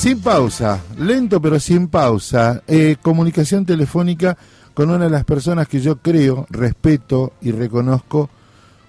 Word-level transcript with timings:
Sin 0.00 0.20
pausa, 0.20 0.80
lento 0.98 1.42
pero 1.42 1.60
sin 1.60 1.88
pausa, 1.88 2.62
eh, 2.66 2.96
comunicación 3.02 3.66
telefónica 3.66 4.34
con 4.72 4.88
una 4.88 5.04
de 5.04 5.10
las 5.10 5.24
personas 5.24 5.68
que 5.68 5.80
yo 5.80 5.96
creo, 5.96 6.46
respeto 6.48 7.34
y 7.42 7.52
reconozco 7.52 8.30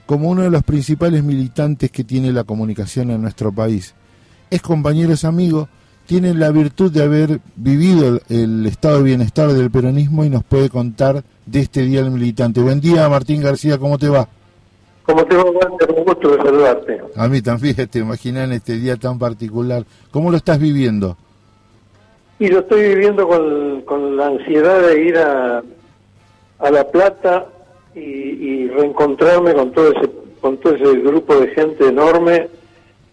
como 0.06 0.30
uno 0.30 0.44
de 0.44 0.50
los 0.50 0.64
principales 0.64 1.22
militantes 1.22 1.92
que 1.92 2.06
tiene 2.06 2.32
la 2.32 2.46
comunicación 2.46 3.12
en 3.12 3.22
nuestro 3.22 3.52
país. 3.52 3.94
Es 4.50 4.62
compañero, 4.62 5.12
es 5.12 5.26
amigo, 5.26 5.68
tiene 6.12 6.34
la 6.34 6.52
virtud 6.52 6.92
de 6.92 7.04
haber 7.04 7.40
vivido 7.56 8.20
el, 8.28 8.66
estado 8.66 8.98
de 8.98 9.04
bienestar 9.04 9.48
del 9.48 9.72
peronismo 9.72 10.26
y 10.26 10.30
nos 10.30 10.44
puede 10.44 10.70
contar 10.70 11.24
de 11.46 11.60
este 11.62 11.84
Día 11.84 12.02
del 12.02 12.12
Militante. 12.12 12.60
Buen 12.60 12.82
día, 12.82 13.08
Martín 13.08 13.42
García, 13.42 13.78
¿cómo 13.78 13.98
te 13.98 14.10
va? 14.10 14.28
¿Cómo 15.04 15.24
te 15.24 15.38
va, 15.38 15.46
Walter? 15.46 15.90
Un 15.96 16.04
gusto 16.04 16.36
de 16.36 16.44
saludarte. 16.44 17.02
A 17.16 17.30
mí 17.30 17.42
también, 17.42 17.88
te 17.90 18.00
imaginas 18.00 18.44
en 18.44 18.52
este 18.52 18.74
día 18.74 18.98
tan 18.98 19.18
particular. 19.18 19.86
¿Cómo 20.12 20.32
lo 20.32 20.36
estás 20.36 20.60
viviendo? 20.60 21.16
Y 22.40 22.50
lo 22.50 22.60
estoy 22.60 22.90
viviendo 22.90 23.26
con, 23.26 23.84
con 23.84 24.18
la 24.18 24.28
ansiedad 24.28 24.82
de 24.82 25.02
ir 25.02 25.18
a, 25.18 25.64
a 26.60 26.72
La 26.72 26.92
Plata 26.92 27.46
y, 27.96 28.68
reencontrarme 28.68 29.54
con 29.54 29.72
todo 29.72 29.94
ese 29.94 30.12
con 30.42 30.58
todo 30.58 30.76
ese 30.76 30.92
grupo 31.00 31.36
de 31.36 31.48
gente 31.52 31.88
enorme 31.88 32.50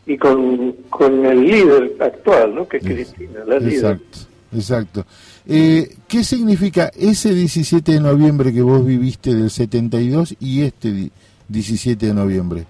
y 0.08 0.16
con, 0.16 0.72
con 0.88 1.26
el 1.26 1.44
líder 1.44 1.96
actual, 2.00 2.54
¿no? 2.54 2.66
Que 2.66 2.78
es 2.78 2.84
Cristina, 2.84 3.40
la 3.46 3.58
líder. 3.58 3.74
Exacto, 3.74 4.18
exacto. 4.54 5.04
Eh, 5.46 5.96
¿Qué 6.08 6.24
significa 6.24 6.90
ese 6.96 7.34
17 7.34 7.92
de 7.92 8.00
noviembre 8.00 8.52
que 8.52 8.62
vos 8.62 8.84
viviste 8.84 9.34
del 9.34 9.50
72 9.50 10.36
y 10.40 10.62
este 10.62 11.10
17 11.48 12.06
de 12.06 12.14
noviembre? 12.14 12.64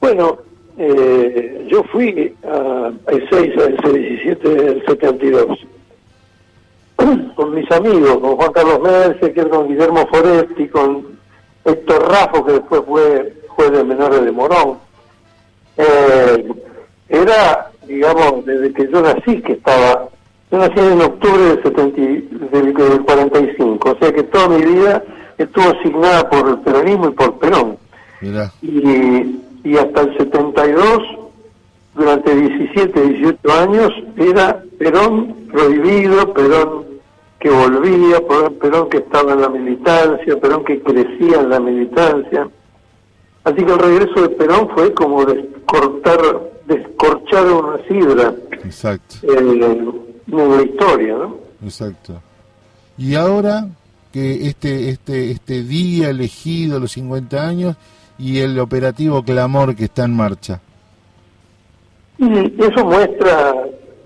Bueno, 0.00 0.38
eh, 0.76 1.66
yo 1.70 1.82
fui 1.84 2.34
a, 2.44 2.88
a 2.88 3.12
6 3.30 3.30
ese 3.32 3.98
17 3.98 4.48
del 4.48 4.84
72 4.86 5.58
con 7.34 7.54
mis 7.54 7.70
amigos, 7.70 8.18
con 8.18 8.36
Juan 8.36 8.52
Carlos 8.52 8.80
Merce, 8.82 9.48
con 9.48 9.68
Guillermo 9.68 10.06
Foresti, 10.08 10.68
con 10.68 11.06
Héctor 11.64 12.10
Rafo, 12.10 12.44
que 12.44 12.52
después 12.52 12.82
fue 12.86 13.32
juez 13.46 13.72
de 13.72 13.84
menores 13.84 14.24
de 14.24 14.32
Morón. 14.32 14.87
Eh, 15.78 16.48
era, 17.08 17.70
digamos, 17.86 18.44
desde 18.44 18.72
que 18.72 18.88
yo 18.90 19.00
nací 19.00 19.40
que 19.40 19.52
estaba, 19.52 20.08
yo 20.50 20.58
nací 20.58 20.78
en 20.78 21.00
octubre 21.00 21.42
del, 21.42 21.62
70, 21.62 22.58
del 22.58 23.04
45, 23.04 23.90
o 23.90 23.98
sea 23.98 24.12
que 24.12 24.24
toda 24.24 24.48
mi 24.48 24.62
vida 24.62 25.02
estuvo 25.38 25.64
asignada 25.64 26.28
por 26.28 26.48
el 26.48 26.58
peronismo 26.58 27.08
y 27.08 27.12
por 27.12 27.38
Perón. 27.38 27.78
Y, 28.60 29.40
y 29.64 29.76
hasta 29.76 30.00
el 30.02 30.18
72, 30.18 31.02
durante 31.94 32.34
17, 32.34 33.00
18 33.00 33.52
años, 33.52 33.92
era 34.16 34.62
Perón 34.78 35.48
prohibido, 35.50 36.32
Perón 36.34 36.84
que 37.38 37.50
volvía, 37.50 38.18
Perón 38.60 38.88
que 38.88 38.98
estaba 38.98 39.32
en 39.32 39.42
la 39.42 39.48
militancia, 39.48 40.40
Perón 40.40 40.64
que 40.64 40.80
crecía 40.82 41.40
en 41.40 41.50
la 41.50 41.60
militancia. 41.60 42.48
Así 43.44 43.64
que 43.64 43.72
el 43.72 43.78
regreso 43.78 44.22
de 44.22 44.28
Perón 44.30 44.68
fue 44.74 44.92
como 44.94 45.24
descortar, 45.24 46.20
descorchar 46.66 47.46
una 47.46 47.78
sidra 47.88 48.34
Exacto. 48.64 49.16
En 49.22 49.60
la 50.28 50.62
historia, 50.62 51.14
¿no? 51.14 51.36
Exacto. 51.62 52.20
Y 52.96 53.14
ahora 53.14 53.68
que 54.12 54.46
este, 54.46 54.90
este, 54.90 55.30
este 55.30 55.62
día 55.62 56.10
elegido, 56.10 56.80
los 56.80 56.92
50 56.92 57.46
años, 57.46 57.76
y 58.18 58.40
el 58.40 58.58
operativo 58.58 59.22
Clamor 59.22 59.76
que 59.76 59.84
está 59.84 60.04
en 60.04 60.16
marcha. 60.16 60.60
Y 62.18 62.62
eso 62.62 62.84
muestra 62.84 63.54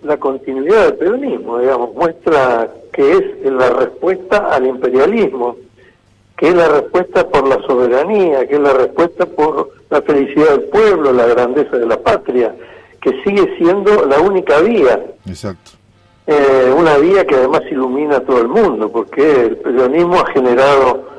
la 0.03 0.17
continuidad 0.19 0.87
del 0.87 0.95
peronismo, 0.97 1.59
digamos, 1.59 1.95
muestra 1.95 2.71
que 2.93 3.13
es 3.13 3.53
la 3.53 3.71
respuesta 3.71 4.55
al 4.55 4.67
imperialismo, 4.67 5.57
que 6.43 6.49
es 6.49 6.57
la 6.57 6.67
respuesta 6.67 7.29
por 7.29 7.47
la 7.47 7.65
soberanía, 7.69 8.49
que 8.49 8.57
es 8.57 8.61
la 8.61 8.73
respuesta 8.73 9.27
por 9.27 9.71
la 9.91 10.03
felicidad 10.03 10.51
del 10.51 10.63
pueblo, 10.63 11.13
la 11.13 11.27
grandeza 11.27 11.77
de 11.77 11.87
la 11.87 11.97
patria, 11.97 12.53
que 13.01 13.13
sigue 13.23 13.57
siendo 13.59 14.07
la 14.07 14.19
única 14.19 14.59
vía. 14.59 15.01
Exacto. 15.25 15.71
Eh, 16.27 16.75
una 16.77 16.99
vía 16.99 17.25
que 17.25 17.37
además 17.37 17.63
ilumina 17.71 18.17
a 18.17 18.21
todo 18.23 18.41
el 18.41 18.49
mundo, 18.49 18.91
porque 18.91 19.23
el 19.23 19.57
peronismo 19.59 20.19
ha 20.19 20.33
generado 20.33 21.11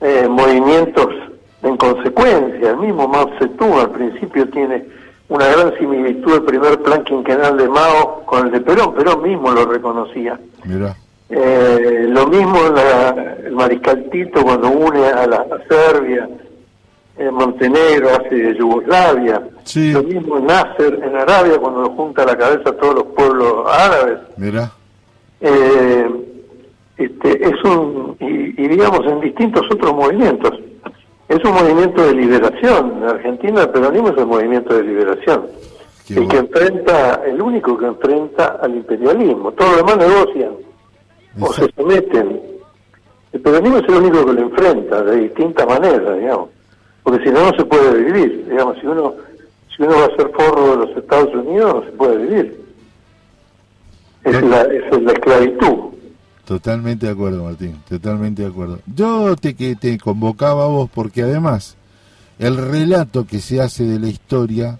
eh, 0.00 0.26
movimientos 0.28 1.14
en 1.62 1.76
consecuencia. 1.76 2.70
El 2.70 2.78
mismo 2.78 3.06
Mao 3.06 3.30
Zedong 3.38 3.78
al 3.78 3.90
principio 3.92 4.48
tiene 4.48 4.84
una 5.28 5.46
gran 5.46 5.78
similitud 5.78 6.34
el 6.34 6.42
primer 6.42 6.82
plan 6.82 7.04
quinquenal 7.04 7.56
de 7.56 7.68
Mao 7.68 8.24
con 8.26 8.46
el 8.46 8.50
de 8.52 8.60
Perón. 8.62 8.94
Perón 8.94 9.22
mismo 9.22 9.52
lo 9.52 9.64
reconocía. 9.64 10.40
Mira. 10.64 10.96
Eh, 11.28 12.06
lo 12.08 12.26
mismo 12.28 12.58
el 13.44 13.52
mariscal 13.52 14.08
Tito 14.10 14.42
cuando 14.42 14.70
une 14.70 15.04
a, 15.06 15.26
la, 15.26 15.44
Serbia, 15.68 16.28
en 17.18 17.34
Montenegro 17.34 18.10
hace 18.10 18.54
Yugoslavia. 18.56 19.42
Lo 19.74 20.02
mismo 20.02 20.38
Nasser 20.38 21.00
en 21.02 21.16
Arabia 21.16 21.58
cuando 21.58 21.82
lo 21.82 21.90
junta 21.90 22.22
a 22.22 22.26
la 22.26 22.36
cabeza 22.36 22.70
a 22.70 22.76
todos 22.76 22.94
los 22.94 23.04
pueblos 23.14 23.66
árabes. 23.66 24.18
Mira. 24.36 24.72
Eh, 25.40 26.08
este, 26.96 27.48
es 27.48 27.64
un, 27.64 28.16
y, 28.20 28.62
y 28.62 28.68
digamos 28.68 29.00
en 29.06 29.20
distintos 29.20 29.66
otros 29.70 29.92
movimientos 29.92 30.58
es 31.28 31.44
un 31.44 31.54
movimiento 31.54 32.06
de 32.06 32.14
liberación. 32.14 32.98
En 32.98 33.04
Argentina 33.04 33.62
el 33.62 33.70
peronismo 33.70 34.08
es 34.10 34.16
un 34.16 34.28
movimiento 34.28 34.74
de 34.74 34.82
liberación. 34.84 35.46
el 36.08 36.28
que 36.28 36.36
enfrenta, 36.36 37.22
el 37.26 37.42
único 37.42 37.76
que 37.76 37.86
enfrenta 37.86 38.58
al 38.62 38.76
imperialismo. 38.76 39.52
Todos 39.52 39.76
los 39.76 39.86
demás 39.86 40.08
negocian 40.08 40.65
o 41.40 41.52
se 41.52 41.70
someten. 41.76 42.40
El 43.32 43.40
peronismo 43.40 43.78
es 43.78 43.88
el 43.88 43.94
único 43.94 44.24
que 44.24 44.32
lo 44.32 44.40
enfrenta 44.42 45.02
de 45.02 45.16
distinta 45.22 45.66
manera, 45.66 46.14
digamos. 46.14 46.50
Porque 47.02 47.24
si 47.24 47.30
no, 47.30 47.50
no 47.50 47.56
se 47.56 47.64
puede 47.64 48.02
vivir. 48.02 48.46
Digamos, 48.48 48.78
si 48.80 48.86
uno, 48.86 49.14
si 49.76 49.82
uno 49.82 49.92
va 49.92 50.04
a 50.06 50.16
ser 50.16 50.30
forro 50.30 50.70
de 50.70 50.86
los 50.86 50.96
Estados 50.96 51.34
Unidos, 51.34 51.74
no 51.74 51.82
se 51.84 51.92
puede 51.92 52.16
vivir. 52.18 52.60
Es 54.24 54.42
la, 54.42 54.62
es 54.62 55.02
la 55.02 55.12
esclavitud. 55.12 55.86
Totalmente 56.46 57.06
de 57.06 57.12
acuerdo, 57.12 57.44
Martín, 57.44 57.76
totalmente 57.88 58.42
de 58.42 58.48
acuerdo. 58.48 58.78
Yo 58.94 59.34
te, 59.36 59.54
que 59.54 59.74
te 59.74 59.98
convocaba 59.98 60.64
a 60.64 60.68
vos 60.68 60.88
porque 60.94 61.22
además 61.22 61.76
el 62.38 62.56
relato 62.56 63.26
que 63.26 63.40
se 63.40 63.60
hace 63.60 63.84
de 63.84 63.98
la 63.98 64.08
historia 64.08 64.78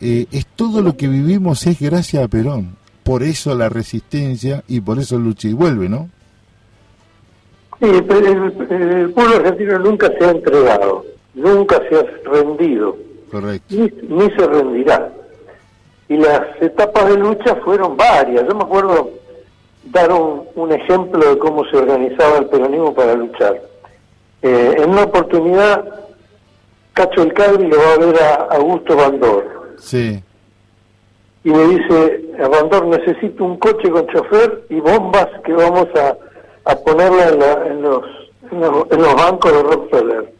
eh, 0.00 0.26
es 0.32 0.46
todo 0.46 0.82
lo 0.82 0.96
que 0.96 1.06
vivimos 1.06 1.66
es 1.66 1.78
gracias 1.78 2.24
a 2.24 2.28
Perón. 2.28 2.76
Por 3.04 3.22
eso 3.22 3.54
la 3.54 3.68
resistencia 3.68 4.64
y 4.66 4.80
por 4.80 4.98
eso 4.98 5.18
lucha 5.18 5.48
y 5.48 5.52
vuelve, 5.52 5.88
¿no? 5.88 6.08
Sí, 7.80 7.86
el, 7.86 8.70
el, 8.70 9.10
pueblo 9.12 9.36
argentino 9.36 9.78
nunca 9.78 10.10
se 10.18 10.24
ha 10.24 10.30
entregado, 10.30 11.04
nunca 11.34 11.80
se 11.88 11.96
ha 11.96 12.30
rendido. 12.30 12.96
Correcto. 13.30 13.74
Ni, 13.74 13.90
ni 14.08 14.30
se 14.30 14.46
rendirá. 14.46 15.12
Y 16.08 16.16
las 16.16 16.40
etapas 16.60 17.08
de 17.08 17.18
lucha 17.18 17.56
fueron 17.56 17.96
varias. 17.96 18.46
Yo 18.48 18.54
me 18.54 18.62
acuerdo 18.64 19.10
dar 19.84 20.10
un, 20.12 20.72
ejemplo 20.72 21.28
de 21.28 21.38
cómo 21.38 21.64
se 21.66 21.76
organizaba 21.76 22.38
el 22.38 22.46
peronismo 22.46 22.94
para 22.94 23.14
luchar. 23.14 23.60
Eh, 24.42 24.76
en 24.78 24.90
una 24.90 25.02
oportunidad, 25.04 25.84
Cacho 26.92 27.22
El 27.22 27.32
Cadri 27.32 27.66
lo 27.66 27.76
va 27.76 27.92
a 27.92 27.98
ver 27.98 28.22
a 28.22 28.34
Augusto 28.56 28.96
Bandor. 28.96 29.74
Sí. 29.78 30.22
Y 31.44 31.50
le 31.50 31.68
dice, 31.68 32.32
a 32.42 32.48
Bandor, 32.48 32.86
necesito 32.86 33.44
un 33.44 33.58
coche 33.58 33.90
con 33.90 34.06
chofer 34.08 34.64
y 34.70 34.80
bombas 34.80 35.28
que 35.44 35.52
vamos 35.52 35.86
a, 35.94 36.16
a 36.64 36.76
ponerla 36.76 37.66
en, 37.66 37.82
los, 37.82 38.02
en, 38.50 38.60
los, 38.60 39.14
bancos 39.14 39.52
de 39.52 39.62
Rockefeller. 39.62 40.32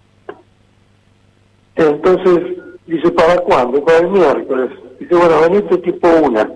Entonces, 1.77 2.57
dice, 2.87 3.11
¿para 3.13 3.37
cuándo? 3.43 3.85
Para 3.85 3.99
el 3.99 4.09
miércoles. 4.09 4.71
Dice, 4.99 5.15
bueno, 5.15 5.41
venite 5.43 5.77
tipo 5.79 6.09
una. 6.09 6.51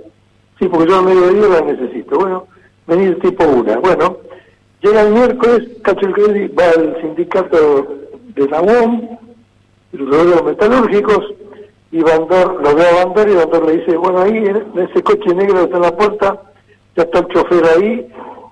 Sí, 0.59 0.67
porque 0.67 0.91
yo 0.91 0.97
a 0.97 1.03
mediodía 1.03 1.49
la 1.49 1.61
necesito. 1.61 2.19
Bueno, 2.19 2.47
venir 2.87 3.19
tipo 3.21 3.45
una. 3.45 3.77
Bueno, 3.79 4.17
llega 4.81 5.03
el 5.03 5.13
miércoles, 5.13 5.69
Cacho 5.83 6.09
va 6.09 6.71
al 6.71 7.01
sindicato 7.03 7.87
de 8.35 8.49
la 8.49 8.63
UOM, 8.63 9.19
los 9.93 10.43
metalúrgicos, 10.45 11.35
y 11.91 12.03
Bandor, 12.03 12.63
lo 12.63 12.75
ve 12.75 12.87
a 12.87 13.05
Bandor 13.05 13.29
y 13.29 13.35
Bandor 13.35 13.67
le 13.67 13.79
dice, 13.79 13.97
bueno, 13.97 14.21
ahí 14.21 14.37
en 14.37 14.79
ese 14.79 15.03
coche 15.03 15.35
negro 15.35 15.63
está 15.63 15.77
en 15.77 15.83
la 15.83 15.97
puerta, 15.97 16.43
ya 16.97 17.03
está 17.05 17.21
el 17.21 17.29
chofer 17.29 17.65
ahí, 17.65 18.09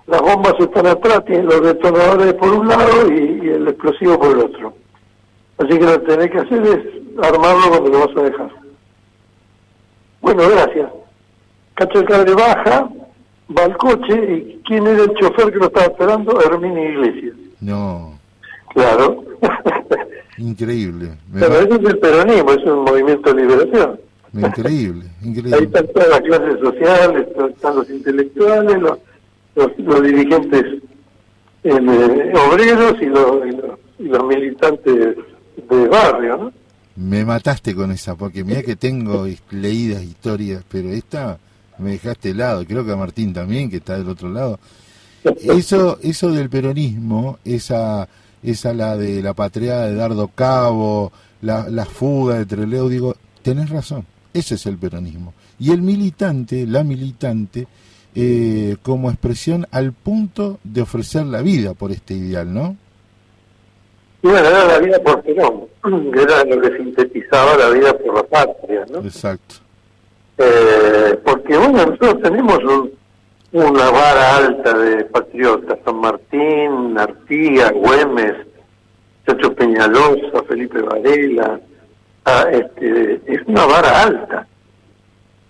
las 0.06 0.20
bombas 0.22 0.54
están 0.58 0.86
atrás, 0.86 1.24
tienen 1.26 1.46
los 1.46 1.62
detonadores 1.62 2.32
por 2.34 2.50
un 2.50 2.68
lado 2.68 3.12
y, 3.12 3.48
el 3.48 3.68
explosivo 3.68 4.18
por 4.18 4.32
el 4.32 4.38
otro. 4.38 4.74
Así 5.58 5.78
que 5.78 5.84
lo 5.84 6.00
que 6.00 6.06
tenés 6.06 6.30
que 6.30 6.38
hacer 6.38 6.62
es 6.66 7.24
armarlo 7.24 7.68
cuando 7.68 7.90
lo 7.90 8.06
vas 8.06 8.16
a 8.16 8.22
dejar. 8.22 8.50
Bueno, 10.20 10.42
gracias. 10.48 10.90
Cacho 11.74 12.00
el 12.00 12.34
baja, 12.34 12.88
va 13.56 13.64
al 13.64 13.76
coche 13.76 14.14
y 14.14 14.62
quién 14.64 14.86
era 14.86 15.02
el 15.02 15.14
chofer 15.14 15.52
que 15.52 15.58
lo 15.58 15.66
estaba 15.66 15.86
esperando, 15.86 16.40
Herminio 16.40 16.90
Iglesias. 16.90 17.36
No. 17.60 18.18
Claro. 18.74 19.24
Increíble. 20.38 21.10
Pero 21.32 21.60
eso 21.60 21.74
es 21.74 21.90
el 21.90 21.98
peronismo, 21.98 22.52
es 22.52 22.64
un 22.64 22.84
movimiento 22.84 23.32
de 23.32 23.42
liberación. 23.42 24.00
Increíble, 24.34 25.04
increíble. 25.22 25.56
Ahí 25.56 25.64
están 25.64 25.86
todas 25.88 26.08
las 26.08 26.20
clases 26.20 26.60
sociales, 26.60 27.26
están 27.50 27.76
los 27.76 27.90
intelectuales, 27.90 28.82
los, 28.82 28.98
los, 29.78 30.02
dirigentes 30.02 30.64
eh, 31.64 32.32
obreros 32.50 32.94
y 33.00 33.06
los, 33.06 33.78
y 33.98 34.04
los, 34.04 34.26
militantes 34.26 35.16
de 35.70 35.88
barrio, 35.88 36.36
¿no? 36.36 36.52
Me 36.96 37.24
mataste 37.24 37.74
con 37.74 37.90
esa, 37.92 38.14
porque 38.14 38.44
mira 38.44 38.62
que 38.62 38.76
tengo 38.76 39.26
leídas 39.50 40.02
historias, 40.02 40.64
pero 40.70 40.90
esta 40.90 41.38
me 41.78 41.92
dejaste 41.92 42.30
helado, 42.30 42.64
creo 42.64 42.84
que 42.84 42.92
a 42.92 42.96
Martín 42.96 43.32
también, 43.32 43.70
que 43.70 43.76
está 43.76 43.98
del 43.98 44.08
otro 44.08 44.28
lado. 44.30 44.58
Eso, 45.42 45.98
eso 46.02 46.30
del 46.30 46.48
peronismo, 46.48 47.40
esa, 47.44 48.08
esa 48.42 48.72
la 48.72 48.96
de 48.96 49.22
la 49.22 49.34
patriada 49.34 49.86
de 49.86 49.94
Dardo 49.94 50.28
Cabo, 50.28 51.12
la, 51.42 51.68
la 51.68 51.84
fuga 51.84 52.36
de 52.36 52.46
Treleu, 52.46 52.88
digo, 52.88 53.16
tenés 53.42 53.70
razón, 53.70 54.06
ese 54.32 54.56
es 54.56 54.66
el 54.66 54.78
peronismo. 54.78 55.34
Y 55.58 55.72
el 55.72 55.82
militante, 55.82 56.66
la 56.66 56.84
militante, 56.84 57.66
eh, 58.14 58.76
como 58.82 59.10
expresión 59.10 59.66
al 59.70 59.92
punto 59.92 60.58
de 60.64 60.80
ofrecer 60.80 61.26
la 61.26 61.42
vida 61.42 61.74
por 61.74 61.92
este 61.92 62.14
ideal, 62.14 62.52
¿no? 62.52 62.76
Y 64.22 64.28
bueno, 64.28 64.48
era 64.48 64.64
la 64.64 64.78
vida 64.78 64.98
por 65.00 65.22
Perón, 65.22 65.66
era 66.14 66.44
lo 66.44 66.60
que 66.60 66.76
sintetizaba 66.78 67.56
la 67.58 67.68
vida 67.68 67.92
por 67.98 68.14
la 68.14 68.22
patria, 68.22 68.86
¿no? 68.90 69.00
Exacto. 69.00 69.56
Eh, 70.38 71.18
porque 71.24 71.56
bueno, 71.56 71.86
nosotros 71.86 72.22
tenemos 72.22 72.58
una 73.56 73.90
vara 73.90 74.36
alta 74.36 74.76
de 74.76 75.04
patriotas, 75.06 75.78
San 75.82 75.96
Martín, 75.96 76.98
Artía, 76.98 77.70
Güemes, 77.70 78.34
Chacho 79.26 79.54
Peñalosa, 79.54 80.42
Felipe 80.46 80.82
Varela, 80.82 81.58
ah, 82.26 82.44
este, 82.52 83.20
es 83.26 83.40
una 83.46 83.64
vara 83.64 84.02
alta, 84.02 84.46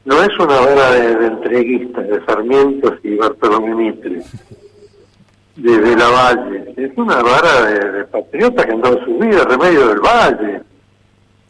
no 0.05 0.23
es 0.23 0.39
una 0.39 0.61
vara 0.61 0.93
de, 0.93 1.27
entreguistas, 1.27 2.07
de 2.07 2.25
Sarmientos 2.25 2.95
y 3.03 3.17
Bartolomé 3.17 3.75
Mitre, 3.75 4.23
de, 5.57 5.79
de 5.79 5.95
Valle, 5.97 6.75
es 6.77 6.97
una 6.97 7.21
vara 7.23 7.65
de, 7.65 8.05
patriotas 8.05 8.67
que 8.67 8.73
han 8.73 8.83
dado 8.83 9.05
su 9.05 9.19
vida, 9.19 9.43
Remedio 9.45 9.89
del 9.89 9.99
Valle, 9.99 10.63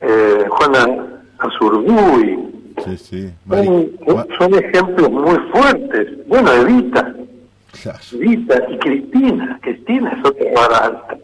eh, 0.01 0.45
Juana 0.49 1.05
Azurduy, 1.37 2.56
son, 2.85 4.55
ejemplos 4.65 5.11
muy 5.11 5.39
fuertes. 5.53 6.27
Bueno, 6.27 6.53
Evita. 6.53 7.15
Evita 8.13 8.63
y 8.71 8.79
Cristina. 8.79 9.59
Cristina 9.63 10.13
es 10.19 10.29
otra 10.29 10.47
vara 10.55 10.79
alta. 10.87 11.19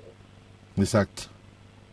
Exacto. 0.76 1.22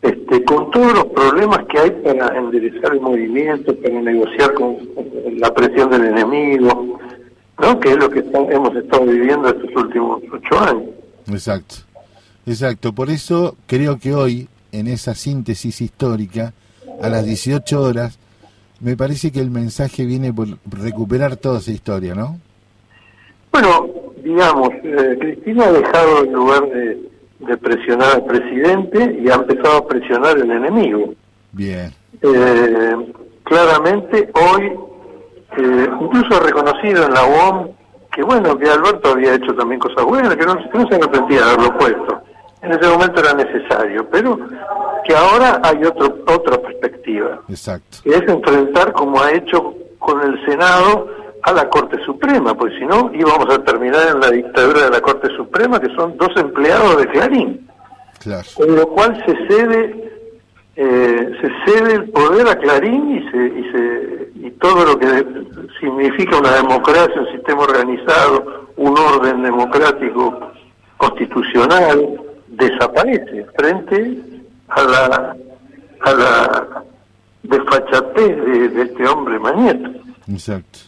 Este, 0.02 0.42
con 0.44 0.70
todos 0.70 0.94
los 0.94 1.04
problemas 1.06 1.66
que 1.66 1.78
hay 1.78 1.90
para 1.90 2.36
enderezar 2.38 2.94
el 2.94 3.00
movimiento, 3.00 3.76
para 3.76 4.00
negociar 4.00 4.54
con, 4.54 4.78
la 5.36 5.52
presión 5.52 5.90
del 5.90 6.06
enemigo, 6.06 6.98
¿no? 7.58 7.80
que 7.80 7.90
es 7.90 7.96
lo 7.96 8.08
que 8.08 8.20
hemos 8.20 8.74
estado 8.74 9.04
viviendo 9.04 9.48
estos 9.48 9.70
últimos 9.76 10.22
ocho 10.32 10.58
años. 10.58 10.88
Exacto, 11.28 11.76
exacto. 12.46 12.94
Por 12.94 13.10
eso 13.10 13.56
creo 13.66 13.98
que 13.98 14.14
hoy, 14.14 14.48
en 14.72 14.86
esa 14.86 15.14
síntesis 15.14 15.82
histórica, 15.82 16.54
a 17.02 17.08
las 17.10 17.26
18 17.26 17.82
horas, 17.82 18.18
me 18.80 18.96
parece 18.96 19.30
que 19.30 19.40
el 19.40 19.50
mensaje 19.50 20.04
viene 20.04 20.32
por 20.32 20.48
recuperar 20.70 21.36
toda 21.36 21.58
esa 21.58 21.70
historia, 21.70 22.14
¿no? 22.14 22.38
Bueno, 23.52 23.88
digamos, 24.22 24.70
eh, 24.82 25.16
Cristina 25.20 25.64
ha 25.64 25.72
dejado 25.72 26.24
en 26.24 26.32
lugar 26.32 26.62
de, 26.70 27.10
presionar 27.56 28.14
al 28.14 28.24
presidente 28.26 29.18
y 29.20 29.28
ha 29.28 29.34
empezado 29.34 29.78
a 29.78 29.86
presionar 29.86 30.36
al 30.36 30.50
enemigo. 30.50 31.14
Bien. 31.52 31.92
Eh, 32.22 32.96
claramente 33.42 34.30
hoy, 34.34 34.66
eh, 35.58 35.88
incluso 36.00 36.36
ha 36.36 36.40
reconocido 36.40 37.06
en 37.06 37.12
la 37.12 37.24
UOM 37.24 37.68
que 38.12 38.22
bueno, 38.22 38.58
que 38.58 38.68
Alberto 38.68 39.10
había 39.10 39.34
hecho 39.34 39.54
también 39.54 39.80
cosas 39.80 40.04
buenas, 40.04 40.36
que 40.36 40.44
no, 40.44 40.56
que 40.56 40.78
no 40.78 40.88
se 40.88 40.94
arrepentía 40.96 41.38
de 41.38 41.52
haberlo 41.52 41.78
puesto. 41.78 42.22
En 42.62 42.72
ese 42.72 42.88
momento 42.88 43.20
era 43.20 43.32
necesario, 43.34 44.06
pero 44.10 44.38
que 45.10 45.16
ahora 45.16 45.60
hay 45.64 45.84
otro, 45.84 46.18
otra 46.28 46.56
perspectiva. 46.62 47.40
Exacto. 47.48 47.98
Que 48.04 48.10
es 48.10 48.28
enfrentar, 48.28 48.92
como 48.92 49.20
ha 49.20 49.32
hecho 49.32 49.74
con 49.98 50.20
el 50.20 50.44
Senado, 50.46 51.08
a 51.42 51.52
la 51.52 51.68
Corte 51.68 51.98
Suprema, 52.04 52.54
pues 52.54 52.74
si 52.78 52.84
no 52.84 53.10
íbamos 53.12 53.52
a 53.52 53.58
terminar 53.64 54.08
en 54.08 54.20
la 54.20 54.30
dictadura 54.30 54.84
de 54.84 54.90
la 54.90 55.00
Corte 55.00 55.28
Suprema, 55.34 55.80
que 55.80 55.92
son 55.96 56.16
dos 56.16 56.28
empleados 56.36 56.98
de 56.98 57.06
Clarín. 57.08 57.68
Claro. 58.20 58.46
Con 58.54 58.76
lo 58.76 58.86
cual 58.88 59.20
se 59.26 59.34
cede 59.48 60.12
eh, 60.76 61.32
se 61.40 61.72
cede 61.72 61.94
el 61.94 62.10
poder 62.10 62.46
a 62.46 62.56
Clarín 62.56 63.16
y 63.16 63.30
se, 63.30 63.46
y 63.46 63.72
se 63.72 64.30
y 64.46 64.50
todo 64.52 64.84
lo 64.84 64.98
que 64.98 65.06
significa 65.80 66.38
una 66.38 66.52
democracia, 66.56 67.20
un 67.20 67.32
sistema 67.32 67.62
organizado, 67.62 68.68
un 68.76 68.96
orden 68.96 69.42
democrático 69.42 70.52
constitucional 70.98 72.20
desaparece 72.48 73.46
frente 73.56 74.29
a 74.70 74.82
la, 74.82 75.36
a 76.00 76.14
la 76.14 76.84
desfachatez 77.42 78.36
de, 78.74 78.82
este 78.82 79.06
hombre 79.06 79.38
Mañeto. 79.38 79.90
Exacto, 80.28 80.78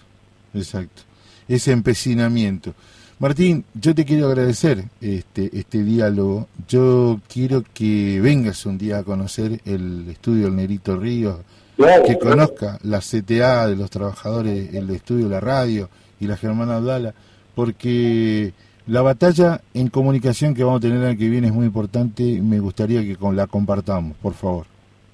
exacto. 0.54 1.02
Ese 1.48 1.72
empecinamiento. 1.72 2.74
Martín, 3.18 3.64
yo 3.74 3.94
te 3.94 4.04
quiero 4.04 4.26
agradecer 4.26 4.84
este, 5.00 5.50
este 5.56 5.84
diálogo. 5.84 6.48
Yo 6.66 7.20
quiero 7.32 7.62
que 7.72 8.20
vengas 8.20 8.66
un 8.66 8.78
día 8.78 8.98
a 8.98 9.04
conocer 9.04 9.60
el 9.64 10.08
estudio 10.08 10.46
del 10.46 10.56
Nerito 10.56 10.96
Ríos, 10.96 11.36
que 11.76 12.18
conozca 12.18 12.78
la 12.82 12.98
CTA 12.98 13.68
de 13.68 13.76
los 13.76 13.90
trabajadores, 13.90 14.74
el 14.74 14.90
estudio 14.90 15.28
la 15.28 15.40
radio 15.40 15.88
y 16.20 16.26
la 16.26 16.36
Germana 16.36 16.76
Abdala, 16.76 17.14
porque 17.54 18.52
la 18.86 19.02
batalla 19.02 19.60
en 19.74 19.88
comunicación 19.88 20.54
que 20.54 20.64
vamos 20.64 20.78
a 20.78 20.82
tener 20.82 20.98
el 20.98 21.06
año 21.06 21.18
que 21.18 21.28
viene 21.28 21.48
es 21.48 21.52
muy 21.52 21.66
importante 21.66 22.22
y 22.22 22.40
me 22.40 22.58
gustaría 22.58 23.00
que 23.00 23.16
la 23.32 23.46
compartamos, 23.46 24.16
por 24.18 24.34
favor. 24.34 24.66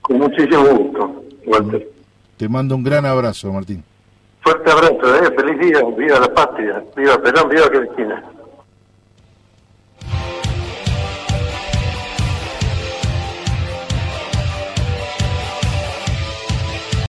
Con 0.02 0.18
muchísimo 0.18 0.64
gusto, 0.64 1.22
Walter. 1.46 1.88
Te 2.36 2.48
mando 2.48 2.74
un 2.76 2.82
gran 2.82 3.04
abrazo, 3.04 3.52
Martín. 3.52 3.82
Fuerte 4.40 4.70
abrazo, 4.70 5.16
¿eh? 5.16 5.34
feliz 5.36 5.60
día, 5.60 5.82
viva 5.96 6.20
la 6.20 6.32
patria, 6.32 6.82
viva 6.96 7.20
Perón, 7.20 7.48
viva 7.50 7.68
Cristina. 7.68 8.24